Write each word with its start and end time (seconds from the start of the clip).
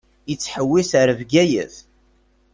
Yettḥewwis 0.29 0.91
ar 0.99 1.09
Bgayet. 1.19 1.75